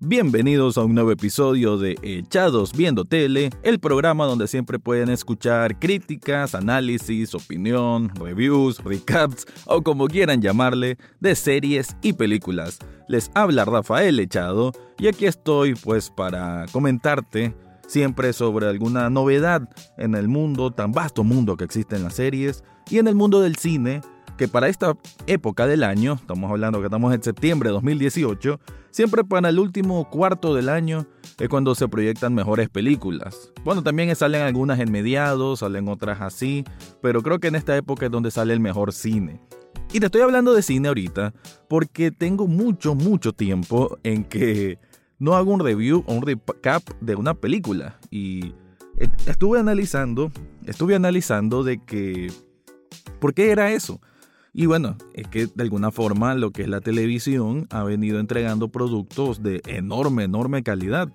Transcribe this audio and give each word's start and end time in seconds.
Bienvenidos 0.00 0.78
a 0.78 0.84
un 0.84 0.94
nuevo 0.94 1.10
episodio 1.10 1.76
de 1.76 1.98
Echados 2.02 2.72
Viendo 2.72 3.04
Tele, 3.04 3.50
el 3.64 3.80
programa 3.80 4.26
donde 4.26 4.46
siempre 4.46 4.78
pueden 4.78 5.08
escuchar 5.08 5.80
críticas, 5.80 6.54
análisis, 6.54 7.34
opinión, 7.34 8.14
reviews, 8.14 8.78
recaps 8.84 9.44
o 9.66 9.82
como 9.82 10.06
quieran 10.06 10.40
llamarle, 10.40 10.98
de 11.18 11.34
series 11.34 11.96
y 12.00 12.12
películas. 12.12 12.78
Les 13.08 13.32
habla 13.34 13.64
Rafael 13.64 14.20
Echado 14.20 14.70
y 15.00 15.08
aquí 15.08 15.26
estoy 15.26 15.74
pues 15.74 16.10
para 16.10 16.66
comentarte 16.70 17.56
siempre 17.88 18.32
sobre 18.32 18.68
alguna 18.68 19.10
novedad 19.10 19.68
en 19.96 20.14
el 20.14 20.28
mundo, 20.28 20.70
tan 20.70 20.92
vasto 20.92 21.24
mundo 21.24 21.56
que 21.56 21.64
existe 21.64 21.96
en 21.96 22.04
las 22.04 22.14
series 22.14 22.62
y 22.88 22.98
en 22.98 23.08
el 23.08 23.16
mundo 23.16 23.40
del 23.40 23.56
cine 23.56 24.02
que 24.38 24.48
para 24.48 24.68
esta 24.68 24.96
época 25.26 25.66
del 25.66 25.82
año, 25.82 26.14
estamos 26.14 26.50
hablando 26.50 26.78
que 26.78 26.86
estamos 26.86 27.12
en 27.12 27.22
septiembre 27.22 27.68
de 27.68 27.74
2018, 27.74 28.60
siempre 28.90 29.24
para 29.24 29.50
el 29.50 29.58
último 29.58 30.08
cuarto 30.08 30.54
del 30.54 30.68
año 30.68 31.06
es 31.38 31.48
cuando 31.48 31.74
se 31.74 31.88
proyectan 31.88 32.34
mejores 32.34 32.70
películas. 32.70 33.52
Bueno, 33.64 33.82
también 33.82 34.14
salen 34.14 34.42
algunas 34.42 34.78
en 34.78 34.90
mediados, 34.92 35.58
salen 35.58 35.88
otras 35.88 36.20
así, 36.20 36.64
pero 37.02 37.22
creo 37.22 37.40
que 37.40 37.48
en 37.48 37.56
esta 37.56 37.76
época 37.76 38.06
es 38.06 38.12
donde 38.12 38.30
sale 38.30 38.54
el 38.54 38.60
mejor 38.60 38.92
cine. 38.92 39.40
Y 39.92 40.00
te 40.00 40.06
estoy 40.06 40.22
hablando 40.22 40.54
de 40.54 40.62
cine 40.62 40.88
ahorita 40.88 41.34
porque 41.68 42.10
tengo 42.12 42.46
mucho, 42.46 42.94
mucho 42.94 43.32
tiempo 43.32 43.98
en 44.04 44.24
que 44.24 44.78
no 45.18 45.34
hago 45.34 45.52
un 45.52 45.60
review 45.60 46.04
o 46.06 46.14
un 46.14 46.22
recap 46.22 46.82
de 47.00 47.16
una 47.16 47.34
película. 47.34 47.98
Y 48.10 48.54
estuve 49.26 49.58
analizando, 49.58 50.30
estuve 50.64 50.94
analizando 50.94 51.64
de 51.64 51.82
que... 51.84 52.30
¿Por 53.18 53.34
qué 53.34 53.50
era 53.50 53.72
eso? 53.72 54.00
Y 54.52 54.66
bueno, 54.66 54.96
es 55.14 55.28
que 55.28 55.46
de 55.46 55.62
alguna 55.62 55.90
forma 55.90 56.34
lo 56.34 56.50
que 56.50 56.62
es 56.62 56.68
la 56.68 56.80
televisión 56.80 57.66
ha 57.70 57.84
venido 57.84 58.18
entregando 58.18 58.68
productos 58.68 59.42
de 59.42 59.60
enorme, 59.66 60.24
enorme 60.24 60.62
calidad. 60.62 61.08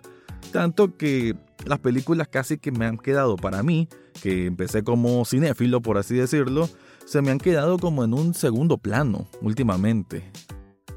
Tanto 0.52 0.98
que 0.98 1.36
las 1.66 1.80
películas 1.80 2.28
casi 2.28 2.58
que 2.58 2.72
me 2.72 2.86
han 2.86 2.98
quedado 2.98 3.36
para 3.36 3.64
mí, 3.64 3.88
que 4.22 4.45
empecé 4.45 4.84
como 4.84 5.26
cinéfilo 5.26 5.81
por 5.81 5.98
así 5.98 6.16
decirlo, 6.16 6.70
se 7.06 7.22
me 7.22 7.31
han 7.31 7.38
quedado 7.38 7.78
como 7.78 8.04
en 8.04 8.14
un 8.14 8.34
segundo 8.34 8.78
plano 8.78 9.28
últimamente. 9.42 10.23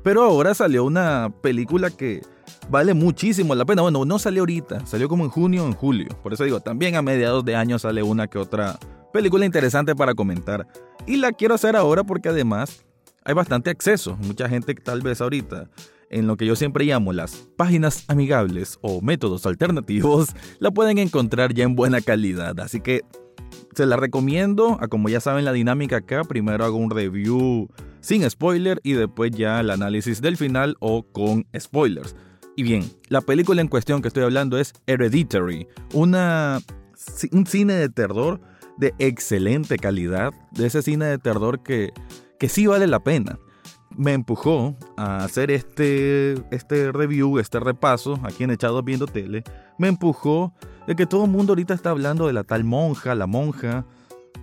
Pero 0.03 0.23
ahora 0.23 0.55
salió 0.55 0.85
una 0.85 1.33
película 1.43 1.91
que 1.91 2.23
vale 2.71 2.95
muchísimo 2.95 3.55
la 3.55 3.65
pena. 3.65 3.83
Bueno, 3.83 4.05
no 4.05 4.19
salió 4.19 4.43
ahorita, 4.43 4.87
salió 4.87 5.09
como 5.09 5.25
en 5.25 5.31
junio 5.31 5.65
o 5.65 5.67
en 5.67 5.73
julio. 5.73 6.09
Por 6.23 6.33
eso 6.33 6.45
digo, 6.45 6.61
también 6.61 6.97
a 6.97 7.03
mediados 7.03 7.45
de 7.45 7.57
año 7.57 7.79
sale 7.79 8.03
una 8.03 8.29
que 8.29 8.39
otra 8.39 8.79
película 9.17 9.47
interesante 9.47 9.97
para 9.97 10.15
comentar. 10.15 10.69
Y 11.07 11.17
la 11.17 11.33
quiero 11.33 11.55
hacer 11.55 11.75
ahora 11.75 12.05
porque 12.05 12.29
además 12.29 12.85
hay 13.25 13.33
bastante 13.33 13.71
acceso. 13.71 14.15
Mucha 14.17 14.47
gente 14.47 14.75
tal 14.75 15.01
vez 15.01 15.23
ahorita 15.23 15.71
en 16.11 16.27
lo 16.27 16.37
que 16.37 16.45
yo 16.45 16.55
siempre 16.55 16.85
llamo 16.85 17.15
las 17.15 17.49
páginas 17.57 18.05
amigables 18.09 18.79
o 18.83 19.01
métodos 19.01 19.47
alternativos, 19.47 20.29
la 20.59 20.71
pueden 20.71 20.99
encontrar 20.99 21.55
ya 21.55 21.65
en 21.65 21.75
buena 21.75 22.03
calidad. 22.03 22.61
Así 22.61 22.81
que 22.81 23.05
se 23.75 23.87
la 23.87 23.97
recomiendo. 23.97 24.79
Como 24.91 25.09
ya 25.09 25.21
saben 25.21 25.47
la 25.47 25.53
dinámica 25.55 25.97
acá, 25.97 26.23
primero 26.25 26.67
hago 26.67 26.77
un 26.77 26.91
review 26.91 27.69
sin 28.01 28.29
spoiler 28.29 28.81
y 28.83 28.93
después 28.93 29.31
ya 29.31 29.61
el 29.61 29.71
análisis 29.71 30.21
del 30.21 30.37
final 30.37 30.77
o 30.81 31.05
con 31.05 31.47
spoilers. 31.59 32.15
Y 32.55 32.65
bien, 32.65 32.85
la 33.09 33.23
película 33.23 33.63
en 33.63 33.69
cuestión 33.69 34.03
que 34.03 34.09
estoy 34.09 34.25
hablando 34.25 34.59
es 34.59 34.75
Hereditary, 34.87 35.69
una, 35.95 36.59
un 37.33 37.47
cine 37.47 37.77
de 37.77 37.89
terror 37.89 38.43
de 38.77 38.95
excelente 38.99 39.79
calidad, 39.79 40.33
de 40.51 40.67
ese 40.67 40.83
cine 40.83 41.07
de 41.07 41.19
terror 41.19 41.63
que, 41.63 41.93
que 42.39 42.49
sí 42.49 42.67
vale 42.67 42.87
la 42.87 43.01
pena. 43.01 43.39
Me 43.97 44.13
empujó 44.13 44.77
a 44.97 45.25
hacer 45.25 45.51
este, 45.51 46.35
este 46.51 46.93
review, 46.93 47.39
este 47.39 47.61
repaso, 47.61 48.19
aquí 48.25 48.45
en 48.45 48.51
Echados 48.51 48.85
Viendo 48.85 49.07
Tele, 49.07 49.43
me 49.79 49.89
empujó 49.89 50.53
de 50.87 50.95
que 50.95 51.07
todo 51.07 51.25
el 51.25 51.31
mundo 51.31 51.53
ahorita 51.53 51.75
está 51.75 51.91
hablando 51.91 52.27
de 52.27 52.33
la 52.33 52.45
tal 52.45 52.65
monja, 52.65 53.15
la 53.15 53.27
monja, 53.27 53.87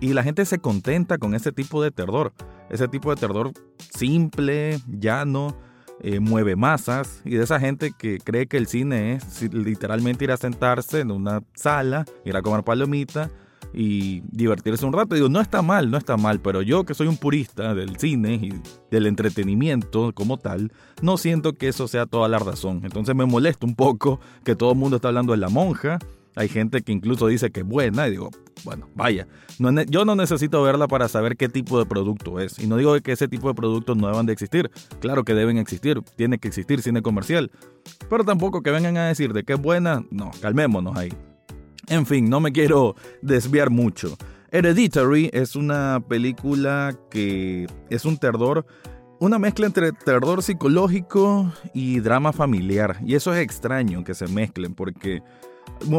y 0.00 0.12
la 0.12 0.24
gente 0.24 0.44
se 0.44 0.58
contenta 0.58 1.18
con 1.18 1.34
ese 1.34 1.52
tipo 1.52 1.82
de 1.82 1.92
terror. 1.92 2.32
Ese 2.68 2.88
tipo 2.88 3.14
de 3.14 3.20
terror 3.20 3.52
simple, 3.96 4.80
llano, 4.88 5.56
eh, 6.00 6.18
mueve 6.18 6.56
masas, 6.56 7.22
y 7.24 7.36
de 7.36 7.44
esa 7.44 7.60
gente 7.60 7.92
que 7.96 8.18
cree 8.18 8.46
que 8.48 8.56
el 8.56 8.66
cine 8.66 9.14
es 9.14 9.42
literalmente 9.54 10.24
ir 10.24 10.32
a 10.32 10.36
sentarse 10.36 11.00
en 11.00 11.12
una 11.12 11.42
sala, 11.54 12.04
ir 12.24 12.36
a 12.36 12.42
comer 12.42 12.64
palomita 12.64 13.30
y 13.74 14.22
divertirse 14.30 14.86
un 14.86 14.92
rato. 14.92 15.14
Digo, 15.14 15.28
no 15.28 15.40
está 15.40 15.62
mal, 15.62 15.90
no 15.90 15.98
está 15.98 16.16
mal, 16.16 16.40
pero 16.40 16.62
yo 16.62 16.84
que 16.84 16.94
soy 16.94 17.06
un 17.06 17.16
purista 17.16 17.74
del 17.74 17.96
cine 17.98 18.34
y 18.34 18.52
del 18.90 19.06
entretenimiento 19.06 20.12
como 20.14 20.38
tal, 20.38 20.72
no 21.02 21.16
siento 21.16 21.54
que 21.54 21.68
eso 21.68 21.88
sea 21.88 22.06
toda 22.06 22.28
la 22.28 22.38
razón. 22.38 22.80
Entonces 22.84 23.14
me 23.14 23.26
molesta 23.26 23.66
un 23.66 23.74
poco 23.74 24.20
que 24.44 24.54
todo 24.54 24.72
el 24.72 24.78
mundo 24.78 24.96
está 24.96 25.08
hablando 25.08 25.32
de 25.32 25.38
la 25.38 25.48
monja. 25.48 25.98
Hay 26.36 26.48
gente 26.48 26.82
que 26.82 26.92
incluso 26.92 27.28
dice 27.28 27.50
que 27.50 27.60
es 27.60 27.66
buena 27.66 28.08
y 28.08 28.12
digo, 28.12 28.30
bueno, 28.64 28.88
vaya, 28.94 29.28
yo 29.88 30.04
no 30.04 30.16
necesito 30.16 30.62
verla 30.62 30.88
para 30.88 31.06
saber 31.08 31.36
qué 31.36 31.48
tipo 31.48 31.78
de 31.78 31.86
producto 31.86 32.40
es. 32.40 32.58
Y 32.58 32.66
no 32.66 32.76
digo 32.76 32.98
que 33.00 33.12
ese 33.12 33.28
tipo 33.28 33.48
de 33.48 33.54
productos 33.54 33.96
no 33.96 34.08
deban 34.08 34.26
de 34.26 34.32
existir. 34.32 34.70
Claro 35.00 35.24
que 35.24 35.34
deben 35.34 35.58
existir, 35.58 36.02
tiene 36.16 36.38
que 36.38 36.48
existir 36.48 36.82
cine 36.82 37.02
comercial. 37.02 37.50
Pero 38.08 38.24
tampoco 38.24 38.62
que 38.62 38.70
vengan 38.70 38.96
a 38.96 39.06
decir 39.06 39.32
de 39.32 39.44
que 39.44 39.52
es 39.52 39.60
buena, 39.60 40.04
no, 40.10 40.32
calmémonos 40.40 40.96
ahí. 40.96 41.12
En 41.88 42.06
fin, 42.06 42.28
no 42.28 42.40
me 42.40 42.52
quiero 42.52 42.96
desviar 43.22 43.70
mucho. 43.70 44.16
Hereditary 44.50 45.30
es 45.32 45.56
una 45.56 46.00
película 46.06 46.96
que 47.10 47.66
es 47.90 48.04
un 48.04 48.16
terror, 48.18 48.64
una 49.18 49.38
mezcla 49.38 49.66
entre 49.66 49.92
terror 49.92 50.42
psicológico 50.42 51.52
y 51.74 52.00
drama 52.00 52.32
familiar. 52.32 52.98
Y 53.04 53.16
eso 53.16 53.34
es 53.34 53.40
extraño 53.40 54.04
que 54.04 54.14
se 54.14 54.28
mezclen 54.28 54.74
porque 54.74 55.22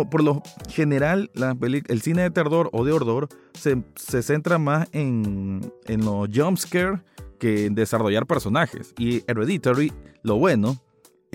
por 0.10 0.24
lo 0.24 0.42
general 0.70 1.32
el 1.36 2.02
cine 2.02 2.24
de 2.24 2.32
terror 2.32 2.70
o 2.72 2.86
de 2.86 2.94
horror 2.94 3.28
se, 3.54 3.84
centra 4.22 4.58
más 4.58 4.88
en, 4.94 5.72
en 5.86 6.06
los 6.06 6.30
jumpscares 6.34 7.02
que 7.40 7.66
en 7.66 7.76
desarrollar 7.76 8.26
personajes. 8.26 8.94
Y 8.98 9.24
Hereditary, 9.28 9.92
lo 10.24 10.38
bueno 10.38 10.82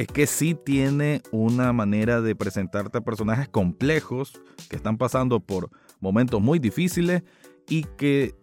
es 0.00 0.06
que 0.06 0.26
sí 0.26 0.54
tiene 0.54 1.20
una 1.30 1.74
manera 1.74 2.22
de 2.22 2.34
presentarte 2.34 3.02
personajes 3.02 3.50
complejos 3.50 4.40
que 4.70 4.76
están 4.76 4.96
pasando 4.96 5.40
por 5.40 5.68
momentos 6.00 6.40
muy 6.40 6.58
difíciles 6.58 7.22
y 7.68 7.84
que 7.98 8.34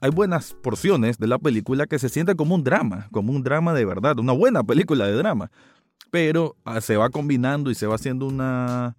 hay 0.00 0.10
buenas 0.10 0.54
porciones 0.54 1.18
de 1.18 1.28
la 1.28 1.38
película 1.38 1.86
que 1.86 2.00
se 2.00 2.08
siente 2.08 2.34
como 2.34 2.56
un 2.56 2.64
drama, 2.64 3.06
como 3.12 3.32
un 3.32 3.44
drama 3.44 3.72
de 3.72 3.84
verdad, 3.84 4.18
una 4.18 4.32
buena 4.32 4.64
película 4.64 5.06
de 5.06 5.12
drama, 5.12 5.52
pero 6.10 6.56
ah, 6.64 6.80
se 6.80 6.96
va 6.96 7.08
combinando 7.08 7.70
y 7.70 7.76
se 7.76 7.86
va 7.86 7.94
haciendo 7.94 8.26
una 8.26 8.96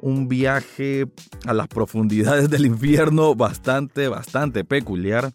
un 0.00 0.26
viaje 0.26 1.06
a 1.46 1.54
las 1.54 1.68
profundidades 1.68 2.50
del 2.50 2.66
infierno 2.66 3.36
bastante, 3.36 4.08
bastante 4.08 4.64
peculiar. 4.64 5.32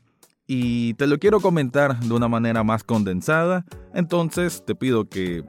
Y 0.48 0.96
te 0.96 1.08
lo 1.08 1.18
quiero 1.18 1.40
comentar 1.40 1.98
de 2.02 2.14
una 2.14 2.28
manera 2.28 2.62
más 2.66 2.84
condensada. 2.84 3.64
Entonces 3.94 4.66
te 4.66 4.76
pido 4.76 5.08
que 5.08 5.46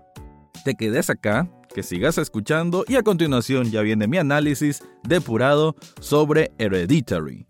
te 0.62 0.74
quedes 0.74 1.10
acá, 1.10 1.48
que 1.74 1.82
sigas 1.82 2.18
escuchando 2.18 2.84
y 2.86 2.96
a 2.96 3.02
continuación 3.02 3.70
ya 3.70 3.82
viene 3.82 4.06
mi 4.06 4.18
análisis 4.18 4.82
depurado 5.02 5.74
sobre 6.00 6.52
Hereditary. 6.58 7.46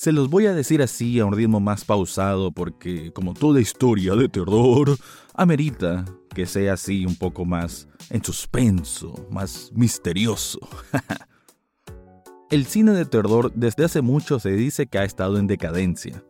Se 0.00 0.12
los 0.12 0.30
voy 0.30 0.46
a 0.46 0.54
decir 0.54 0.80
así 0.80 1.20
a 1.20 1.26
un 1.26 1.36
ritmo 1.36 1.60
más 1.60 1.84
pausado 1.84 2.52
porque, 2.52 3.12
como 3.12 3.34
toda 3.34 3.60
historia 3.60 4.14
de 4.14 4.30
terror, 4.30 4.96
amerita 5.34 6.06
que 6.34 6.46
sea 6.46 6.72
así 6.72 7.04
un 7.04 7.16
poco 7.16 7.44
más 7.44 7.86
en 8.08 8.24
suspenso, 8.24 9.26
más 9.30 9.70
misterioso. 9.74 10.58
El 12.50 12.64
cine 12.64 12.92
de 12.92 13.04
terror 13.04 13.52
desde 13.54 13.84
hace 13.84 14.00
mucho 14.00 14.40
se 14.40 14.52
dice 14.52 14.86
que 14.86 14.96
ha 14.96 15.04
estado 15.04 15.36
en 15.36 15.46
decadencia. 15.46 16.24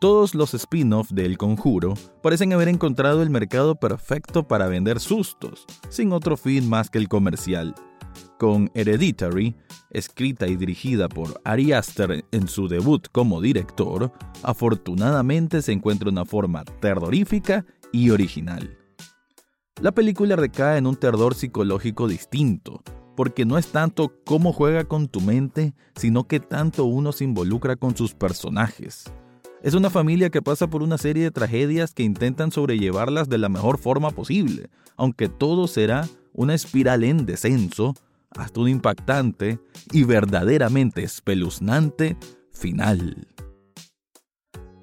Todos 0.00 0.34
los 0.34 0.54
spin-offs 0.54 1.14
de 1.14 1.26
El 1.26 1.36
Conjuro 1.36 1.92
parecen 2.22 2.54
haber 2.54 2.68
encontrado 2.68 3.22
el 3.22 3.28
mercado 3.28 3.74
perfecto 3.74 4.48
para 4.48 4.68
vender 4.68 5.00
sustos, 5.00 5.66
sin 5.90 6.12
otro 6.12 6.38
fin 6.38 6.66
más 6.66 6.88
que 6.88 6.96
el 6.96 7.10
comercial. 7.10 7.74
Con 8.42 8.72
Hereditary, 8.74 9.54
escrita 9.90 10.48
y 10.48 10.56
dirigida 10.56 11.08
por 11.08 11.40
Ari 11.44 11.70
Aster 11.70 12.24
en 12.32 12.48
su 12.48 12.66
debut 12.66 13.06
como 13.12 13.40
director, 13.40 14.12
afortunadamente 14.42 15.62
se 15.62 15.70
encuentra 15.70 16.10
una 16.10 16.24
forma 16.24 16.64
terrorífica 16.80 17.64
y 17.92 18.10
original. 18.10 18.76
La 19.80 19.92
película 19.92 20.34
recae 20.34 20.78
en 20.78 20.88
un 20.88 20.96
terror 20.96 21.36
psicológico 21.36 22.08
distinto, 22.08 22.82
porque 23.14 23.44
no 23.44 23.58
es 23.58 23.68
tanto 23.68 24.12
cómo 24.24 24.52
juega 24.52 24.86
con 24.86 25.06
tu 25.06 25.20
mente, 25.20 25.72
sino 25.94 26.26
que 26.26 26.40
tanto 26.40 26.84
uno 26.84 27.12
se 27.12 27.22
involucra 27.22 27.76
con 27.76 27.96
sus 27.96 28.12
personajes. 28.12 29.04
Es 29.62 29.74
una 29.74 29.88
familia 29.88 30.30
que 30.30 30.42
pasa 30.42 30.66
por 30.66 30.82
una 30.82 30.98
serie 30.98 31.22
de 31.22 31.30
tragedias 31.30 31.94
que 31.94 32.02
intentan 32.02 32.50
sobrellevarlas 32.50 33.28
de 33.28 33.38
la 33.38 33.48
mejor 33.48 33.78
forma 33.78 34.10
posible, 34.10 34.68
aunque 34.96 35.28
todo 35.28 35.68
será 35.68 36.08
una 36.32 36.54
espiral 36.54 37.04
en 37.04 37.24
descenso 37.24 37.94
hasta 38.36 38.60
un 38.60 38.68
impactante 38.68 39.58
y 39.90 40.04
verdaderamente 40.04 41.02
espeluznante 41.02 42.16
final. 42.52 43.26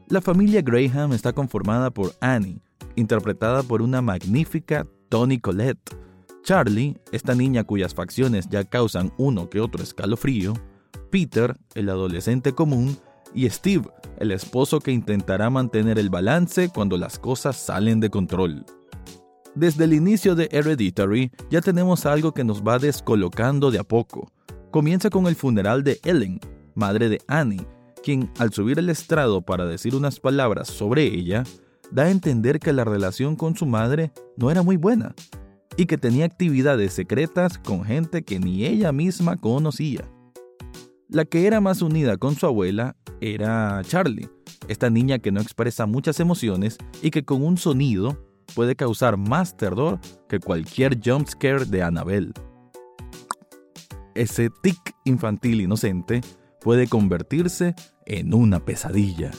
La 0.08 0.22
familia 0.22 0.62
Graham 0.62 1.14
está 1.14 1.34
conformada 1.34 1.92
por 1.92 2.16
Annie, 2.20 2.62
interpretada 2.96 3.64
por 3.64 3.82
una 3.82 4.02
magnífica 4.02 4.88
Toni 5.10 5.40
Collette, 5.40 5.96
Charlie, 6.44 6.98
esta 7.12 7.36
niña 7.36 7.64
cuyas 7.64 7.94
facciones 7.94 8.48
ya 8.50 8.64
causan 8.64 9.14
uno 9.18 9.50
que 9.50 9.60
otro 9.60 9.84
escalofrío, 9.84 10.54
Peter, 11.12 11.56
el 11.76 11.90
adolescente 11.90 12.54
común, 12.54 12.98
y 13.34 13.48
Steve, 13.50 13.88
el 14.18 14.32
esposo 14.32 14.80
que 14.80 14.92
intentará 14.92 15.50
mantener 15.50 16.00
el 16.00 16.10
balance 16.10 16.70
cuando 16.70 16.98
las 16.98 17.20
cosas 17.20 17.56
salen 17.56 18.00
de 18.00 18.10
control. 18.10 18.66
Desde 19.56 19.86
el 19.86 19.94
inicio 19.94 20.36
de 20.36 20.48
Hereditary 20.52 21.32
ya 21.50 21.62
tenemos 21.62 22.06
algo 22.06 22.34
que 22.34 22.44
nos 22.44 22.62
va 22.64 22.80
descolocando 22.80 23.72
de 23.72 23.80
a 23.80 23.84
poco. 23.84 24.32
Comienza 24.72 25.10
con 25.10 25.26
el 25.26 25.36
funeral 25.36 25.84
de 25.84 26.00
Ellen, 26.04 26.40
madre 26.76 27.10
de 27.10 27.20
Annie, 27.28 27.66
quien 28.04 28.32
al 28.38 28.54
subir 28.54 28.78
el 28.78 28.90
estrado 28.90 29.42
para 29.42 29.66
decir 29.66 29.96
unas 29.96 30.20
palabras 30.20 30.68
sobre 30.68 31.04
ella, 31.04 31.44
da 31.92 32.04
a 32.04 32.12
entender 32.12 32.60
que 32.60 32.74
la 32.74 32.84
relación 32.84 33.36
con 33.36 33.56
su 33.56 33.66
madre 33.66 34.12
no 34.38 34.52
era 34.52 34.62
muy 34.62 34.78
buena 34.78 35.16
y 35.76 35.88
que 35.88 35.98
tenía 35.98 36.26
actividades 36.26 36.94
secretas 36.94 37.58
con 37.58 37.84
gente 37.84 38.24
que 38.24 38.40
ni 38.40 38.66
ella 38.66 38.92
misma 38.92 39.38
conocía. 39.38 40.04
La 41.08 41.26
que 41.26 41.48
era 41.48 41.60
más 41.60 41.82
unida 41.82 42.18
con 42.18 42.36
su 42.36 42.46
abuela 42.46 42.96
era 43.20 43.82
Charlie, 43.84 44.30
esta 44.68 44.92
niña 44.92 45.18
que 45.18 45.32
no 45.32 45.42
expresa 45.42 45.88
muchas 45.88 46.20
emociones 46.20 46.78
y 47.02 47.10
que 47.10 47.26
con 47.26 47.44
un 47.44 47.58
sonido 47.58 48.29
puede 48.56 48.76
causar 48.76 49.18
más 49.18 49.56
terror 49.56 50.00
que 50.28 50.40
cualquier 50.40 51.00
jumpscare 51.04 51.66
de 51.66 51.84
Annabelle. 51.84 52.34
Ese 54.16 54.50
tic 54.62 54.96
infantil 55.06 55.62
inocente 55.62 56.22
puede 56.62 56.88
convertirse 56.88 57.76
en 58.06 58.34
una 58.34 58.60
pesadilla. 58.60 59.32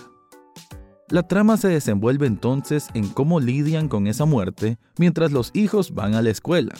La 1.09 1.27
trama 1.27 1.57
se 1.57 1.69
desenvuelve 1.69 2.27
entonces 2.27 2.89
en 2.95 3.09
cómo 3.09 3.41
lidian 3.41 3.89
con 3.89 4.07
esa 4.07 4.25
muerte 4.27 4.79
mientras 4.97 5.33
los 5.33 5.51
hijos 5.55 5.93
van 5.93 6.15
a 6.15 6.23
la 6.23 6.31
escuela. 6.31 6.75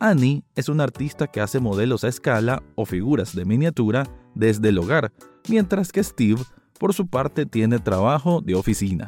Annie 0.00 0.44
es 0.54 0.70
una 0.70 0.84
artista 0.84 1.26
que 1.26 1.42
hace 1.42 1.60
modelos 1.60 2.04
a 2.04 2.08
escala 2.08 2.62
o 2.74 2.86
figuras 2.86 3.34
de 3.36 3.44
miniatura 3.44 4.06
desde 4.34 4.70
el 4.70 4.78
hogar, 4.78 5.12
mientras 5.46 5.92
que 5.92 6.02
Steve, 6.02 6.40
por 6.78 6.94
su 6.94 7.06
parte, 7.06 7.44
tiene 7.44 7.78
trabajo 7.78 8.40
de 8.40 8.54
oficina. 8.54 9.06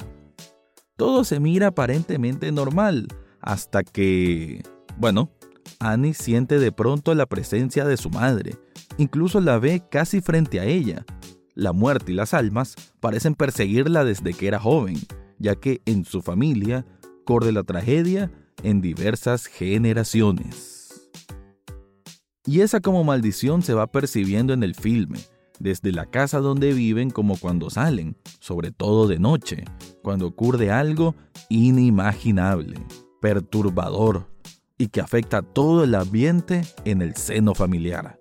Todo 0.96 1.24
se 1.24 1.40
mira 1.40 1.68
aparentemente 1.68 2.52
normal, 2.52 3.08
hasta 3.40 3.82
que... 3.82 4.62
Bueno, 4.98 5.30
Annie 5.78 6.14
siente 6.14 6.58
de 6.58 6.72
pronto 6.72 7.14
la 7.14 7.26
presencia 7.26 7.84
de 7.84 7.96
su 7.96 8.10
madre, 8.10 8.56
incluso 8.98 9.40
la 9.40 9.58
ve 9.58 9.82
casi 9.90 10.20
frente 10.20 10.60
a 10.60 10.64
ella, 10.64 11.04
la 11.54 11.72
muerte 11.72 12.12
y 12.12 12.14
las 12.14 12.34
almas 12.34 12.74
parecen 13.00 13.34
perseguirla 13.34 14.04
desde 14.04 14.34
que 14.34 14.48
era 14.48 14.58
joven, 14.58 14.96
ya 15.38 15.54
que 15.54 15.82
en 15.86 16.04
su 16.04 16.22
familia 16.22 16.86
corre 17.24 17.52
la 17.52 17.62
tragedia 17.62 18.30
en 18.62 18.80
diversas 18.80 19.46
generaciones. 19.46 21.10
Y 22.44 22.60
esa 22.60 22.80
como 22.80 23.04
maldición 23.04 23.62
se 23.62 23.74
va 23.74 23.86
percibiendo 23.86 24.52
en 24.52 24.62
el 24.62 24.74
filme, 24.74 25.20
desde 25.62 25.92
la 25.92 26.06
casa 26.06 26.40
donde 26.40 26.72
viven 26.72 27.10
como 27.10 27.36
cuando 27.36 27.70
salen, 27.70 28.16
sobre 28.40 28.72
todo 28.72 29.06
de 29.06 29.20
noche, 29.20 29.64
cuando 30.02 30.26
ocurre 30.26 30.72
algo 30.72 31.14
inimaginable, 31.48 32.84
perturbador 33.20 34.28
y 34.76 34.88
que 34.88 35.00
afecta 35.00 35.40
todo 35.42 35.84
el 35.84 35.94
ambiente 35.94 36.62
en 36.84 37.00
el 37.00 37.14
seno 37.14 37.54
familiar. 37.54 38.18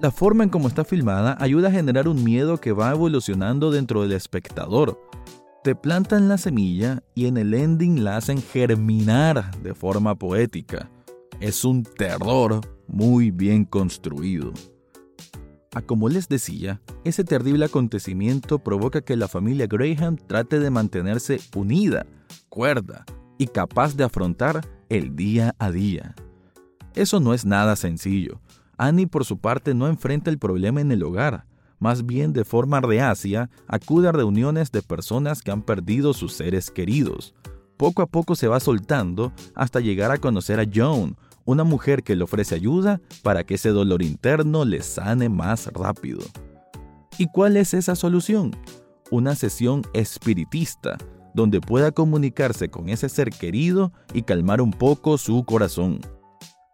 La 0.00 0.10
forma 0.10 0.44
en 0.44 0.48
cómo 0.48 0.66
está 0.66 0.82
filmada 0.82 1.36
ayuda 1.38 1.68
a 1.68 1.72
generar 1.72 2.08
un 2.08 2.24
miedo 2.24 2.56
que 2.56 2.72
va 2.72 2.92
evolucionando 2.92 3.70
dentro 3.70 4.00
del 4.00 4.12
espectador. 4.12 4.98
Te 5.62 5.74
plantan 5.74 6.26
la 6.26 6.38
semilla 6.38 7.02
y 7.14 7.26
en 7.26 7.36
el 7.36 7.52
ending 7.52 8.02
la 8.02 8.16
hacen 8.16 8.40
germinar 8.40 9.60
de 9.60 9.74
forma 9.74 10.14
poética. 10.14 10.90
Es 11.38 11.66
un 11.66 11.82
terror 11.82 12.62
muy 12.88 13.30
bien 13.30 13.66
construido. 13.66 14.54
A 15.72 15.82
como 15.82 16.08
les 16.08 16.28
decía, 16.28 16.80
ese 17.04 17.22
terrible 17.22 17.66
acontecimiento 17.66 18.58
provoca 18.58 19.02
que 19.02 19.16
la 19.16 19.28
familia 19.28 19.68
Graham 19.68 20.16
trate 20.16 20.58
de 20.58 20.70
mantenerse 20.70 21.40
unida, 21.54 22.06
cuerda 22.48 23.04
y 23.38 23.46
capaz 23.46 23.94
de 23.96 24.04
afrontar 24.04 24.66
el 24.88 25.14
día 25.14 25.54
a 25.58 25.70
día. 25.70 26.16
Eso 26.94 27.20
no 27.20 27.34
es 27.34 27.44
nada 27.44 27.76
sencillo, 27.76 28.40
Annie 28.80 29.06
por 29.06 29.26
su 29.26 29.38
parte 29.38 29.74
no 29.74 29.88
enfrenta 29.88 30.30
el 30.30 30.38
problema 30.38 30.80
en 30.80 30.90
el 30.90 31.02
hogar, 31.02 31.44
más 31.78 32.06
bien 32.06 32.32
de 32.32 32.44
forma 32.44 32.80
reacia 32.80 33.50
acude 33.68 34.08
a 34.08 34.12
reuniones 34.12 34.72
de 34.72 34.80
personas 34.80 35.42
que 35.42 35.50
han 35.50 35.62
perdido 35.62 36.14
sus 36.14 36.32
seres 36.32 36.70
queridos. 36.70 37.34
Poco 37.76 38.00
a 38.00 38.06
poco 38.06 38.34
se 38.36 38.48
va 38.48 38.58
soltando 38.58 39.32
hasta 39.54 39.80
llegar 39.80 40.10
a 40.10 40.18
conocer 40.18 40.58
a 40.60 40.64
Joan, 40.72 41.16
una 41.50 41.64
mujer 41.64 42.02
que 42.02 42.14
le 42.14 42.24
ofrece 42.24 42.54
ayuda 42.54 43.00
para 43.22 43.44
que 43.44 43.54
ese 43.54 43.70
dolor 43.70 44.02
interno 44.02 44.64
le 44.64 44.82
sane 44.82 45.28
más 45.28 45.66
rápido. 45.68 46.20
¿Y 47.18 47.26
cuál 47.26 47.56
es 47.56 47.74
esa 47.74 47.96
solución? 47.96 48.56
Una 49.10 49.34
sesión 49.34 49.82
espiritista, 49.92 50.96
donde 51.34 51.60
pueda 51.60 51.90
comunicarse 51.90 52.68
con 52.68 52.88
ese 52.88 53.08
ser 53.08 53.30
querido 53.30 53.92
y 54.14 54.22
calmar 54.22 54.60
un 54.60 54.70
poco 54.70 55.18
su 55.18 55.44
corazón. 55.44 56.00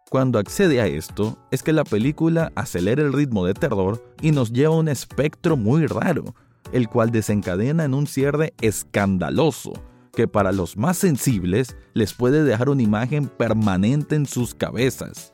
Cuando 0.09 0.39
accede 0.39 0.79
a 0.79 0.87
esto, 0.87 1.37
es 1.51 1.63
que 1.63 1.73
la 1.73 1.83
película 1.83 2.51
acelera 2.55 3.01
el 3.01 3.13
ritmo 3.13 3.45
de 3.45 3.55
terror 3.55 4.15
y 4.21 4.31
nos 4.31 4.53
lleva 4.53 4.75
a 4.75 4.77
un 4.77 4.87
espectro 4.87 5.57
muy 5.57 5.85
raro, 5.87 6.35
el 6.71 6.87
cual 6.87 7.11
desencadena 7.11 7.83
en 7.83 7.93
un 7.93 8.07
cierre 8.07 8.53
escandaloso, 8.61 9.73
que 10.17 10.27
para 10.27 10.51
los 10.51 10.77
más 10.77 10.97
sensibles 10.97 11.77
les 11.93 12.15
puede 12.15 12.43
dejar 12.43 12.69
una 12.69 12.81
imagen 12.81 13.27
permanente 13.27 14.15
en 14.15 14.25
sus 14.25 14.55
cabezas. 14.55 15.31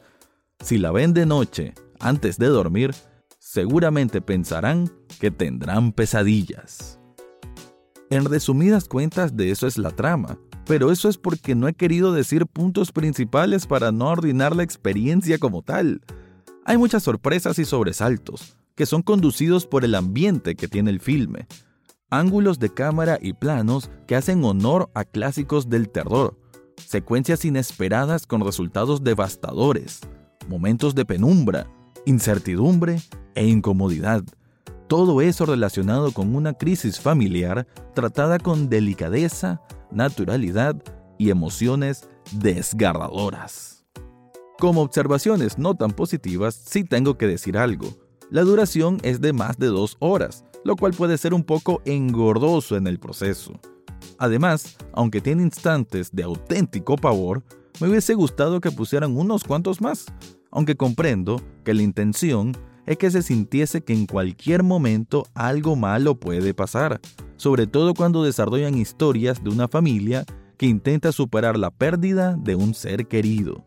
Si 0.59 0.77
la 0.77 0.91
ven 0.91 1.13
de 1.13 1.25
noche, 1.25 1.74
antes 2.01 2.38
de 2.38 2.47
dormir, 2.47 2.94
seguramente 3.39 4.19
pensarán 4.19 4.92
que 5.21 5.31
tendrán 5.31 5.94
pesadillas. 5.94 6.99
En 8.09 8.25
resumidas 8.25 8.90
cuentas, 8.90 9.37
de 9.37 9.52
eso 9.52 9.68
es 9.68 9.78
la 9.78 9.92
trama, 9.92 10.37
pero 10.66 10.92
eso 10.92 11.07
es 11.07 11.18
porque 11.18 11.56
no 11.56 11.69
he 11.69 11.73
querido 11.73 12.11
decir 12.11 12.45
puntos 12.45 12.92
principales 12.92 13.66
para 13.66 13.94
no 13.94 14.09
arruinar 14.09 14.54
la 14.54 14.63
experiencia 14.63 15.37
como 15.37 15.61
tal. 15.61 16.02
Hay 16.66 16.78
muchas 16.78 17.04
sorpresas 17.04 17.57
y 17.57 17.63
sobresaltos, 17.63 18.57
que 18.75 18.85
son 18.85 19.02
conducidos 19.02 19.66
por 19.66 19.85
el 19.85 19.95
ambiente 19.95 20.56
que 20.56 20.68
tiene 20.68 20.92
el 20.92 20.99
filme, 20.99 21.47
ángulos 22.19 22.59
de 22.59 22.71
cámara 22.71 23.17
y 23.19 23.33
planos 23.33 23.89
que 24.05 24.15
hacen 24.15 24.43
honor 24.45 24.89
a 24.93 25.03
clásicos 25.03 25.69
del 25.69 25.89
terror, 25.89 26.37
secuencias 26.77 27.43
inesperadas 27.43 28.27
con 28.27 28.41
resultados 28.41 29.03
devastadores, 29.03 30.01
momentos 30.47 30.93
de 30.93 31.05
penumbra, 31.05 31.67
incertidumbre 32.05 33.01
e 33.33 33.47
incomodidad. 33.47 34.23
Todo 34.87 35.21
eso 35.21 35.47
relacionado 35.47 36.11
con 36.11 36.35
una 36.35 36.53
crisis 36.53 36.99
familiar 36.99 37.65
tratada 37.95 38.37
con 38.37 38.69
delicadeza, 38.69 39.61
naturalidad 39.91 40.75
y 41.17 41.31
emociones 41.31 42.07
desgarradoras. 42.31 43.85
Como 44.59 44.81
observaciones 44.81 45.57
no 45.57 45.73
tan 45.73 45.91
positivas, 45.91 46.53
sí 46.53 46.83
tengo 46.83 47.17
que 47.17 47.25
decir 47.25 47.57
algo. 47.57 47.87
La 48.29 48.43
duración 48.43 48.99
es 49.01 49.19
de 49.19 49.33
más 49.33 49.57
de 49.57 49.67
dos 49.67 49.97
horas, 49.99 50.45
lo 50.63 50.75
cual 50.75 50.93
puede 50.93 51.17
ser 51.17 51.33
un 51.33 51.43
poco 51.43 51.81
engordoso 51.85 52.77
en 52.77 52.87
el 52.87 52.99
proceso. 52.99 53.53
Además, 54.17 54.77
aunque 54.93 55.21
tiene 55.21 55.43
instantes 55.43 56.11
de 56.11 56.23
auténtico 56.23 56.95
pavor, 56.95 57.43
me 57.79 57.89
hubiese 57.89 58.13
gustado 58.13 58.61
que 58.61 58.71
pusieran 58.71 59.17
unos 59.17 59.43
cuantos 59.43 59.81
más, 59.81 60.05
aunque 60.51 60.75
comprendo 60.75 61.41
que 61.63 61.73
la 61.73 61.81
intención 61.81 62.53
es 62.85 62.97
que 62.97 63.09
se 63.11 63.21
sintiese 63.21 63.81
que 63.81 63.93
en 63.93 64.05
cualquier 64.05 64.63
momento 64.63 65.25
algo 65.33 65.75
malo 65.75 66.19
puede 66.19 66.53
pasar, 66.53 66.99
sobre 67.37 67.65
todo 67.67 67.93
cuando 67.93 68.23
desarrollan 68.23 68.77
historias 68.77 69.43
de 69.43 69.49
una 69.49 69.67
familia 69.67 70.25
que 70.57 70.65
intenta 70.65 71.11
superar 71.11 71.57
la 71.57 71.71
pérdida 71.71 72.35
de 72.37 72.55
un 72.55 72.73
ser 72.73 73.07
querido. 73.07 73.65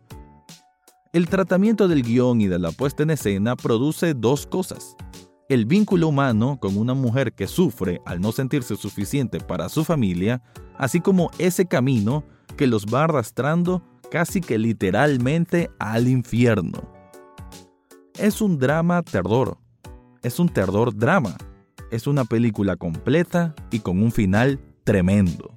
El 1.13 1.27
tratamiento 1.29 1.87
del 1.87 2.03
guion 2.03 2.41
y 2.41 2.47
de 2.47 2.59
la 2.59 2.71
puesta 2.71 3.03
en 3.03 3.09
escena 3.09 3.55
produce 3.55 4.13
dos 4.13 4.45
cosas. 4.45 4.95
El 5.49 5.65
vínculo 5.65 6.09
humano 6.09 6.57
con 6.59 6.77
una 6.77 6.93
mujer 6.93 7.31
que 7.31 7.47
sufre 7.47 8.01
al 8.05 8.19
no 8.19 8.33
sentirse 8.33 8.75
suficiente 8.75 9.39
para 9.39 9.69
su 9.69 9.85
familia, 9.85 10.41
así 10.77 10.99
como 10.99 11.31
ese 11.37 11.65
camino 11.67 12.25
que 12.57 12.67
los 12.67 12.85
va 12.85 13.05
arrastrando 13.05 13.81
casi 14.11 14.41
que 14.41 14.57
literalmente 14.57 15.69
al 15.79 16.09
infierno. 16.09 16.91
Es 18.15 18.41
un 18.41 18.59
drama 18.59 19.03
terror. 19.03 19.57
Es 20.21 20.37
un 20.37 20.49
terror 20.49 20.93
drama. 20.93 21.37
Es 21.91 22.07
una 22.07 22.25
película 22.25 22.75
completa 22.75 23.55
y 23.71 23.79
con 23.79 24.03
un 24.03 24.11
final 24.11 24.59
tremendo. 24.83 25.56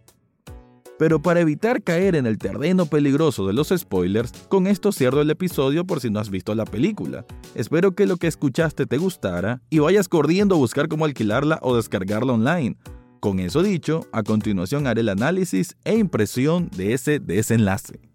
Pero 1.00 1.22
para 1.22 1.40
evitar 1.40 1.82
caer 1.82 2.14
en 2.14 2.26
el 2.26 2.36
terreno 2.36 2.84
peligroso 2.84 3.46
de 3.46 3.54
los 3.54 3.72
spoilers, 3.74 4.32
con 4.50 4.66
esto 4.66 4.92
cierro 4.92 5.22
el 5.22 5.30
episodio 5.30 5.86
por 5.86 5.98
si 5.98 6.10
no 6.10 6.20
has 6.20 6.28
visto 6.28 6.54
la 6.54 6.66
película. 6.66 7.24
Espero 7.54 7.94
que 7.94 8.04
lo 8.04 8.18
que 8.18 8.26
escuchaste 8.26 8.84
te 8.84 8.98
gustara 8.98 9.62
y 9.70 9.78
vayas 9.78 10.08
corriendo 10.08 10.56
a 10.56 10.58
buscar 10.58 10.88
cómo 10.88 11.06
alquilarla 11.06 11.58
o 11.62 11.74
descargarla 11.74 12.34
online. 12.34 12.76
Con 13.18 13.40
eso 13.40 13.62
dicho, 13.62 14.08
a 14.12 14.22
continuación 14.22 14.86
haré 14.86 15.00
el 15.00 15.08
análisis 15.08 15.74
e 15.84 15.96
impresión 15.96 16.68
de 16.76 16.92
ese 16.92 17.18
desenlace. 17.18 18.09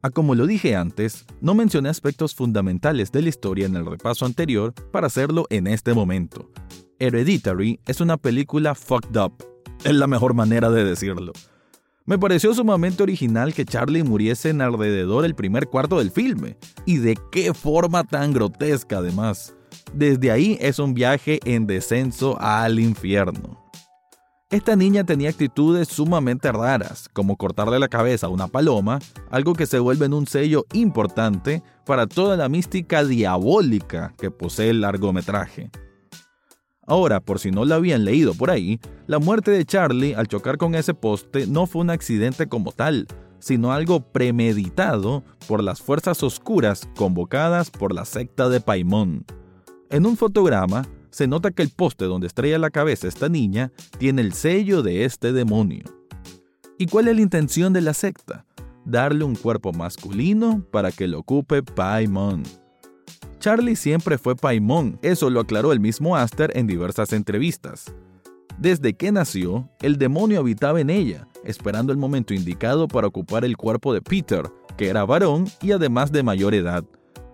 Ah, 0.00 0.10
como 0.10 0.36
lo 0.36 0.46
dije 0.46 0.76
antes, 0.76 1.26
no 1.40 1.54
mencioné 1.54 1.88
aspectos 1.88 2.32
fundamentales 2.32 3.10
de 3.10 3.20
la 3.20 3.30
historia 3.30 3.66
en 3.66 3.74
el 3.74 3.84
repaso 3.84 4.26
anterior 4.26 4.72
para 4.92 5.08
hacerlo 5.08 5.46
en 5.50 5.66
este 5.66 5.92
momento. 5.92 6.48
Hereditary 7.00 7.80
es 7.84 8.00
una 8.00 8.16
película 8.16 8.76
fucked 8.76 9.16
up. 9.20 9.44
Es 9.84 9.94
la 9.94 10.06
mejor 10.06 10.34
manera 10.34 10.70
de 10.70 10.84
decirlo. 10.84 11.32
Me 12.04 12.16
pareció 12.16 12.54
sumamente 12.54 13.02
original 13.02 13.52
que 13.52 13.64
Charlie 13.64 14.04
muriese 14.04 14.50
en 14.50 14.60
alrededor 14.60 15.22
del 15.22 15.34
primer 15.34 15.66
cuarto 15.66 15.98
del 15.98 16.12
filme. 16.12 16.56
Y 16.86 16.98
de 16.98 17.18
qué 17.32 17.52
forma 17.52 18.04
tan 18.04 18.32
grotesca 18.32 18.98
además. 18.98 19.54
Desde 19.92 20.30
ahí 20.30 20.56
es 20.60 20.78
un 20.78 20.94
viaje 20.94 21.40
en 21.44 21.66
descenso 21.66 22.40
al 22.40 22.78
infierno. 22.78 23.67
Esta 24.50 24.76
niña 24.76 25.04
tenía 25.04 25.28
actitudes 25.28 25.88
sumamente 25.88 26.50
raras, 26.50 27.10
como 27.12 27.36
cortarle 27.36 27.78
la 27.78 27.88
cabeza 27.88 28.28
a 28.28 28.30
una 28.30 28.48
paloma, 28.48 28.98
algo 29.30 29.52
que 29.52 29.66
se 29.66 29.78
vuelve 29.78 30.06
en 30.06 30.14
un 30.14 30.26
sello 30.26 30.64
importante 30.72 31.62
para 31.84 32.06
toda 32.06 32.34
la 32.38 32.48
mística 32.48 33.04
diabólica 33.04 34.14
que 34.16 34.30
posee 34.30 34.70
el 34.70 34.80
largometraje. 34.80 35.70
Ahora, 36.86 37.20
por 37.20 37.40
si 37.40 37.50
no 37.50 37.66
lo 37.66 37.74
habían 37.74 38.06
leído 38.06 38.32
por 38.32 38.50
ahí, 38.50 38.80
la 39.06 39.18
muerte 39.18 39.50
de 39.50 39.66
Charlie 39.66 40.14
al 40.14 40.28
chocar 40.28 40.56
con 40.56 40.74
ese 40.74 40.94
poste 40.94 41.46
no 41.46 41.66
fue 41.66 41.82
un 41.82 41.90
accidente 41.90 42.48
como 42.48 42.72
tal, 42.72 43.06
sino 43.40 43.72
algo 43.72 44.00
premeditado 44.00 45.24
por 45.46 45.62
las 45.62 45.82
fuerzas 45.82 46.22
oscuras 46.22 46.88
convocadas 46.96 47.70
por 47.70 47.92
la 47.92 48.06
secta 48.06 48.48
de 48.48 48.62
Paimon. 48.62 49.26
En 49.90 50.06
un 50.06 50.16
fotograma, 50.16 50.86
se 51.18 51.26
nota 51.26 51.50
que 51.50 51.62
el 51.62 51.70
poste 51.70 52.04
donde 52.04 52.28
estrella 52.28 52.60
la 52.60 52.70
cabeza 52.70 53.08
esta 53.08 53.28
niña 53.28 53.72
tiene 53.98 54.22
el 54.22 54.34
sello 54.34 54.84
de 54.84 55.04
este 55.04 55.32
demonio. 55.32 55.82
¿Y 56.78 56.86
cuál 56.86 57.08
es 57.08 57.16
la 57.16 57.22
intención 57.22 57.72
de 57.72 57.80
la 57.80 57.92
secta? 57.92 58.46
Darle 58.84 59.24
un 59.24 59.34
cuerpo 59.34 59.72
masculino 59.72 60.64
para 60.70 60.92
que 60.92 61.08
lo 61.08 61.18
ocupe 61.18 61.64
Paimon. 61.64 62.44
Charlie 63.40 63.74
siempre 63.74 64.16
fue 64.16 64.36
Paimon, 64.36 65.00
eso 65.02 65.28
lo 65.28 65.40
aclaró 65.40 65.72
el 65.72 65.80
mismo 65.80 66.14
Aster 66.14 66.56
en 66.56 66.68
diversas 66.68 67.12
entrevistas. 67.12 67.92
Desde 68.56 68.94
que 68.94 69.10
nació, 69.10 69.68
el 69.82 69.98
demonio 69.98 70.38
habitaba 70.38 70.80
en 70.80 70.88
ella, 70.88 71.26
esperando 71.42 71.90
el 71.90 71.98
momento 71.98 72.32
indicado 72.32 72.86
para 72.86 73.08
ocupar 73.08 73.44
el 73.44 73.56
cuerpo 73.56 73.92
de 73.92 74.02
Peter, 74.02 74.44
que 74.76 74.86
era 74.86 75.04
varón 75.04 75.46
y 75.62 75.72
además 75.72 76.12
de 76.12 76.22
mayor 76.22 76.54
edad. 76.54 76.84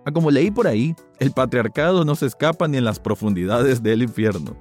A 0.06 0.12
como 0.12 0.30
leí 0.30 0.50
por 0.50 0.66
ahí, 0.66 0.94
el 1.18 1.32
patriarcado 1.32 2.04
no 2.04 2.14
se 2.14 2.26
escapa 2.26 2.68
ni 2.68 2.76
en 2.76 2.84
las 2.84 3.00
profundidades 3.00 3.82
del 3.82 4.02
infierno. 4.02 4.56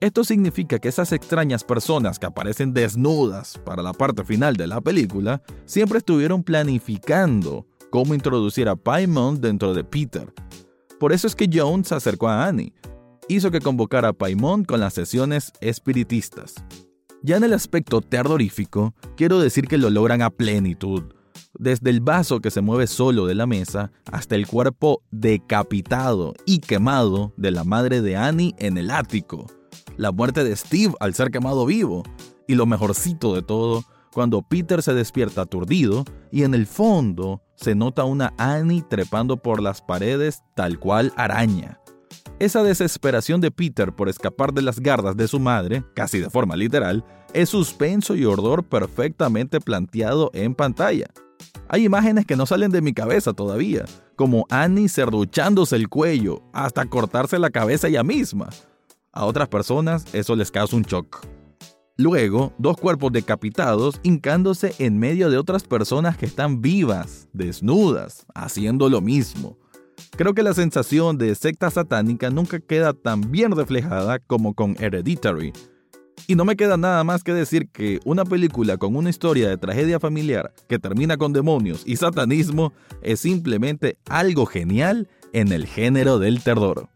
Esto 0.00 0.24
significa 0.24 0.78
que 0.78 0.88
esas 0.88 1.12
extrañas 1.12 1.64
personas 1.64 2.18
que 2.18 2.26
aparecen 2.26 2.72
desnudas 2.72 3.58
para 3.64 3.82
la 3.82 3.92
parte 3.92 4.24
final 4.24 4.56
de 4.56 4.66
la 4.66 4.80
película 4.80 5.42
siempre 5.66 5.98
estuvieron 5.98 6.44
planificando 6.44 7.66
cómo 7.90 8.14
introducir 8.14 8.68
a 8.68 8.76
Paimon 8.76 9.40
dentro 9.40 9.74
de 9.74 9.84
Peter. 9.84 10.32
Por 10.98 11.12
eso 11.12 11.26
es 11.26 11.34
que 11.34 11.50
Jones 11.52 11.88
se 11.88 11.96
acercó 11.96 12.28
a 12.28 12.46
Annie, 12.46 12.72
hizo 13.28 13.50
que 13.50 13.60
convocara 13.60 14.08
a 14.08 14.12
Paimon 14.12 14.64
con 14.64 14.80
las 14.80 14.94
sesiones 14.94 15.52
espiritistas. 15.60 16.54
Ya 17.22 17.36
en 17.36 17.44
el 17.44 17.52
aspecto 17.52 18.00
terrorífico, 18.00 18.94
quiero 19.16 19.40
decir 19.40 19.66
que 19.66 19.78
lo 19.78 19.90
logran 19.90 20.22
a 20.22 20.30
plenitud 20.30 21.12
desde 21.58 21.90
el 21.90 22.00
vaso 22.00 22.40
que 22.40 22.50
se 22.50 22.60
mueve 22.60 22.86
solo 22.86 23.26
de 23.26 23.34
la 23.34 23.46
mesa 23.46 23.90
hasta 24.10 24.34
el 24.34 24.46
cuerpo 24.46 25.02
decapitado 25.10 26.34
y 26.46 26.60
quemado 26.60 27.32
de 27.36 27.50
la 27.50 27.64
madre 27.64 28.00
de 28.00 28.16
Annie 28.16 28.54
en 28.58 28.78
el 28.78 28.90
ático, 28.90 29.46
la 29.96 30.12
muerte 30.12 30.44
de 30.44 30.56
Steve 30.56 30.94
al 31.00 31.14
ser 31.14 31.30
quemado 31.30 31.66
vivo, 31.66 32.04
y 32.46 32.54
lo 32.54 32.64
mejorcito 32.64 33.34
de 33.34 33.42
todo, 33.42 33.84
cuando 34.12 34.42
Peter 34.42 34.82
se 34.82 34.94
despierta 34.94 35.42
aturdido 35.42 36.04
y 36.32 36.44
en 36.44 36.54
el 36.54 36.66
fondo 36.66 37.42
se 37.56 37.74
nota 37.74 38.04
una 38.04 38.32
Annie 38.38 38.82
trepando 38.88 39.36
por 39.36 39.60
las 39.60 39.82
paredes 39.82 40.42
tal 40.54 40.78
cual 40.78 41.12
araña. 41.16 41.80
Esa 42.38 42.62
desesperación 42.62 43.40
de 43.40 43.50
Peter 43.50 43.92
por 43.92 44.08
escapar 44.08 44.52
de 44.54 44.62
las 44.62 44.78
gardas 44.80 45.16
de 45.16 45.26
su 45.26 45.40
madre, 45.40 45.84
casi 45.94 46.20
de 46.20 46.30
forma 46.30 46.56
literal, 46.56 47.04
es 47.34 47.48
suspenso 47.48 48.14
y 48.14 48.24
ordor 48.24 48.64
perfectamente 48.64 49.60
planteado 49.60 50.30
en 50.32 50.54
pantalla. 50.54 51.08
Hay 51.70 51.84
imágenes 51.84 52.24
que 52.24 52.36
no 52.36 52.46
salen 52.46 52.70
de 52.70 52.80
mi 52.80 52.94
cabeza 52.94 53.34
todavía, 53.34 53.84
como 54.16 54.46
Annie 54.48 54.88
cerruchándose 54.88 55.76
el 55.76 55.88
cuello 55.88 56.42
hasta 56.54 56.86
cortarse 56.86 57.38
la 57.38 57.50
cabeza 57.50 57.88
ella 57.88 58.02
misma. 58.02 58.48
A 59.12 59.26
otras 59.26 59.48
personas 59.48 60.06
eso 60.14 60.34
les 60.34 60.50
causa 60.50 60.76
un 60.76 60.82
shock. 60.82 61.26
Luego, 61.98 62.54
dos 62.58 62.76
cuerpos 62.76 63.12
decapitados 63.12 64.00
hincándose 64.02 64.74
en 64.78 64.98
medio 64.98 65.28
de 65.30 65.36
otras 65.36 65.64
personas 65.64 66.16
que 66.16 66.26
están 66.26 66.62
vivas, 66.62 67.28
desnudas, 67.32 68.24
haciendo 68.34 68.88
lo 68.88 69.00
mismo. 69.00 69.58
Creo 70.16 70.32
que 70.32 70.44
la 70.44 70.54
sensación 70.54 71.18
de 71.18 71.34
secta 71.34 71.70
satánica 71.70 72.30
nunca 72.30 72.60
queda 72.60 72.94
tan 72.94 73.30
bien 73.30 73.50
reflejada 73.50 74.20
como 74.20 74.54
con 74.54 74.74
Hereditary, 74.78 75.52
y 76.26 76.34
no 76.34 76.44
me 76.44 76.56
queda 76.56 76.76
nada 76.76 77.04
más 77.04 77.22
que 77.22 77.32
decir 77.32 77.68
que 77.68 78.00
una 78.04 78.24
película 78.24 78.76
con 78.76 78.96
una 78.96 79.10
historia 79.10 79.48
de 79.48 79.56
tragedia 79.56 80.00
familiar 80.00 80.52
que 80.68 80.78
termina 80.78 81.16
con 81.16 81.32
demonios 81.32 81.82
y 81.86 81.96
satanismo 81.96 82.72
es 83.02 83.20
simplemente 83.20 83.98
algo 84.08 84.46
genial 84.46 85.08
en 85.32 85.52
el 85.52 85.66
género 85.66 86.18
del 86.18 86.42
terror. 86.42 86.88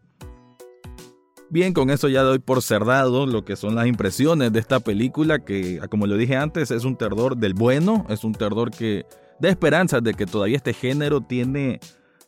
Bien, 1.49 1.73
con 1.73 1.91
eso 1.91 2.09
ya 2.09 2.23
doy 2.23 2.39
por 2.39 2.63
cerrado 2.63 3.27
lo 3.27 3.45
que 3.45 3.55
son 3.55 3.75
las 3.75 3.85
impresiones 3.85 4.51
de 4.51 4.59
esta 4.59 4.79
película 4.79 5.45
que, 5.45 5.79
como 5.89 6.07
lo 6.07 6.17
dije 6.17 6.35
antes, 6.35 6.71
es 6.71 6.83
un 6.83 6.95
terror 6.95 7.37
del 7.37 7.53
bueno, 7.53 8.07
es 8.09 8.23
un 8.23 8.33
terror 8.33 8.71
que 8.71 9.05
da 9.39 9.49
esperanzas 9.49 10.01
de 10.03 10.15
que 10.15 10.25
todavía 10.25 10.57
este 10.57 10.73
género 10.73 11.21
tiene 11.21 11.79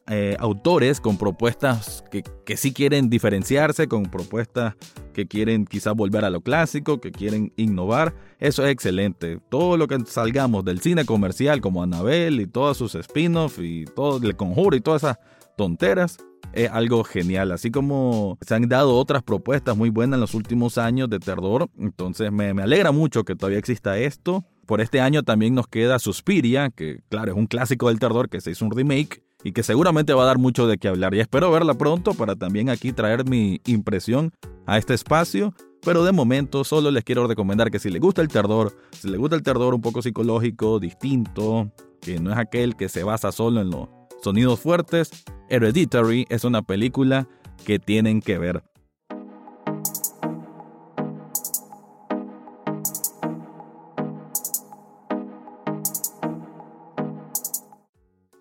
eh, 0.08 0.36
autores 0.40 1.02
con 1.02 1.18
propuestas 1.18 2.04
que, 2.12 2.24
que 2.46 2.58
sí 2.58 2.74
quieren 2.74 3.10
diferenciarse, 3.10 3.88
con 3.88 4.04
propuestas 4.04 4.76
que 5.14 5.28
quieren 5.28 5.66
quizás 5.66 5.96
volver 5.96 6.26
a 6.26 6.30
lo 6.30 6.42
clásico, 6.42 7.02
que 7.02 7.12
quieren 7.12 7.52
innovar. 7.56 8.14
Eso 8.40 8.64
es 8.66 8.72
excelente. 8.72 9.40
Todo 9.50 9.78
lo 9.78 9.88
que 9.88 9.98
salgamos 10.06 10.64
del 10.64 10.80
cine 10.80 11.06
comercial 11.06 11.60
como 11.60 11.82
Annabelle 11.82 12.44
y 12.44 12.48
todos 12.48 12.78
sus 12.78 12.94
spin-offs 12.94 13.58
y 13.60 13.86
todo 13.86 14.26
el 14.26 14.36
conjuro 14.36 14.76
y 14.76 14.82
todas 14.82 15.04
esas 15.04 15.20
tonteras 15.58 16.18
es 16.54 16.70
algo 16.70 17.04
genial. 17.04 17.52
Así 17.52 17.72
como 17.72 18.38
se 18.42 18.54
han 18.54 18.70
dado 18.70 18.96
otras 18.98 19.24
propuestas 19.24 19.76
muy 19.76 19.90
buenas 19.90 20.18
en 20.18 20.22
los 20.22 20.36
últimos 20.36 20.78
años 20.78 21.10
de 21.10 21.18
terror. 21.18 21.68
Entonces 21.80 22.32
me, 22.32 22.54
me 22.54 22.62
alegra 22.62 22.92
mucho 22.92 23.24
que 23.24 23.36
todavía 23.36 23.58
exista 23.58 23.98
esto. 23.98 24.46
Por 24.68 24.82
este 24.82 25.02
año 25.02 25.24
también 25.24 25.56
nos 25.56 25.68
queda 25.68 25.98
Suspiria, 25.98 26.70
que 26.70 27.02
claro, 27.10 27.32
es 27.32 27.38
un 27.38 27.48
clásico 27.48 27.90
del 27.90 28.00
terror 28.00 28.30
que 28.30 28.42
se 28.42 28.52
hizo 28.52 28.66
un 28.66 28.72
remake 28.72 29.25
y 29.46 29.52
que 29.52 29.62
seguramente 29.62 30.12
va 30.14 30.24
a 30.24 30.26
dar 30.26 30.40
mucho 30.40 30.66
de 30.66 30.80
qué 30.80 30.88
hablar. 30.88 31.14
Y 31.14 31.20
espero 31.20 31.52
verla 31.52 31.76
pronto 31.76 32.16
para 32.16 32.36
también 32.36 32.68
aquí 32.68 32.92
traer 32.92 33.30
mi 33.30 33.62
impresión 33.68 34.34
a 34.66 34.80
este 34.80 34.96
espacio. 34.96 35.54
Pero 35.84 36.04
de 36.04 36.12
momento 36.12 36.64
solo 36.64 36.90
les 36.90 37.04
quiero 37.04 37.28
recomendar 37.28 37.70
que 37.70 37.78
si 37.78 37.92
les 37.92 38.02
gusta 38.02 38.24
el 38.24 38.28
terror, 38.28 38.76
si 38.90 39.08
les 39.08 39.20
gusta 39.20 39.36
el 39.36 39.44
terror 39.44 39.76
un 39.76 39.82
poco 39.82 40.02
psicológico, 40.02 40.80
distinto, 40.80 41.72
que 42.02 42.20
no 42.20 42.32
es 42.32 42.40
aquel 42.40 42.76
que 42.76 42.90
se 42.90 43.04
basa 43.04 43.32
solo 43.32 43.62
en 43.62 43.70
los 43.70 43.88
sonidos 44.24 44.60
fuertes, 44.60 45.12
Hereditary 45.48 46.26
es 46.30 46.44
una 46.44 46.64
película 46.64 47.28
que 47.66 47.78
tienen 47.78 48.22
que 48.22 48.40
ver. 48.40 48.64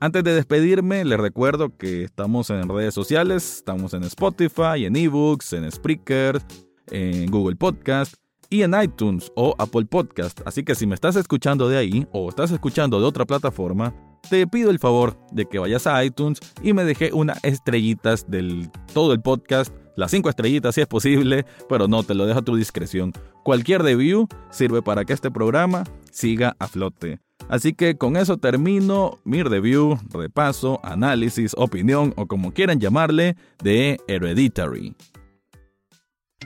Antes 0.05 0.23
de 0.23 0.35
despedirme, 0.35 1.03
les 1.03 1.19
recuerdo 1.19 1.79
que 1.79 2.05
estamos 2.05 2.51
en 2.51 2.69
redes 2.69 2.93
sociales, 2.93 3.57
estamos 3.57 3.95
en 3.95 4.03
Spotify, 4.03 4.85
en 4.85 4.97
eBooks, 4.97 5.55
en 5.55 5.73
Spreaker, 5.73 6.43
en 6.91 7.31
Google 7.31 7.57
Podcast 7.57 8.17
y 8.51 8.61
en 8.65 8.75
iTunes 8.79 9.33
o 9.35 9.55
Apple 9.57 9.87
Podcast. 9.87 10.43
Así 10.45 10.63
que 10.63 10.75
si 10.75 10.87
me 10.87 10.95
estás 10.95 11.17
escuchando 11.17 11.71
de 11.71 11.79
ahí 11.79 12.07
o 12.13 12.29
estás 12.29 12.51
escuchando 12.51 13.01
de 13.01 13.07
otra 13.07 13.25
plataforma, 13.25 13.95
te 14.29 14.47
pido 14.47 14.71
el 14.71 14.79
favor 14.79 15.17
de 15.33 15.47
que 15.47 15.59
vayas 15.59 15.87
a 15.87 16.05
iTunes 16.05 16.39
y 16.63 16.75
me 16.75 16.85
deje 16.85 17.11
unas 17.15 17.43
estrellitas 17.43 18.31
del 18.31 18.71
todo 18.93 19.15
el 19.15 19.23
podcast, 19.23 19.75
las 19.97 20.11
cinco 20.11 20.29
estrellitas 20.29 20.75
si 20.75 20.83
es 20.83 20.87
posible, 20.87 21.47
pero 21.67 21.89
no, 21.89 22.03
te 22.03 22.13
lo 22.13 22.27
dejo 22.27 22.41
a 22.41 22.45
tu 22.45 22.57
discreción. 22.57 23.15
Cualquier 23.43 23.81
review 23.81 24.29
sirve 24.51 24.83
para 24.83 25.07
que 25.07 25.15
este 25.15 25.31
programa 25.31 25.85
siga 26.11 26.57
a 26.59 26.69
flote. 26.69 27.21
Así 27.49 27.75
que 27.75 27.97
con 27.97 28.17
eso 28.17 28.39
termino 28.39 29.19
mi 29.25 29.43
review, 29.43 29.99
repaso, 30.13 30.81
análisis, 30.83 31.55
opinión 31.57 32.13
o 32.17 32.27
como 32.27 32.53
quieran 32.53 32.81
llamarle 32.81 33.37
de 33.63 33.99
Hereditary. 34.09 34.95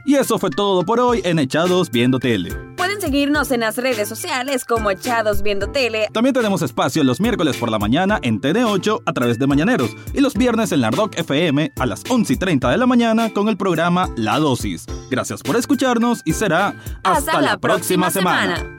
Y 0.04 0.14
eso 0.14 0.38
fue 0.38 0.50
todo 0.50 0.84
por 0.84 1.00
hoy 1.00 1.20
en 1.24 1.38
Echados 1.38 1.90
Viendo 1.90 2.18
Tele. 2.18 2.54
Pueden 2.76 3.00
seguirnos 3.00 3.50
en 3.50 3.60
las 3.60 3.76
redes 3.76 4.08
sociales 4.08 4.64
como 4.64 4.90
Echados 4.90 5.42
Viendo 5.42 5.68
Tele. 5.68 6.08
También 6.12 6.34
tenemos 6.34 6.62
espacio 6.62 7.04
los 7.04 7.20
miércoles 7.20 7.56
por 7.56 7.70
la 7.70 7.78
mañana 7.78 8.18
en 8.22 8.40
TN8 8.40 9.02
a 9.04 9.12
través 9.12 9.38
de 9.38 9.46
Mañaneros 9.46 9.90
y 10.14 10.20
los 10.20 10.34
viernes 10.34 10.72
en 10.72 10.80
la 10.80 10.90
Rock 10.90 11.18
FM 11.18 11.72
a 11.76 11.86
las 11.86 12.04
11 12.08 12.32
y 12.32 12.36
30 12.36 12.70
de 12.70 12.78
la 12.78 12.86
mañana 12.86 13.30
con 13.32 13.48
el 13.48 13.56
programa 13.56 14.08
La 14.16 14.38
Dosis. 14.38 14.86
Gracias 15.10 15.42
por 15.42 15.56
escucharnos 15.56 16.22
y 16.24 16.32
será 16.32 16.74
hasta, 17.02 17.40
la, 17.40 17.58
próxima, 17.58 18.10
semana. 18.10 18.76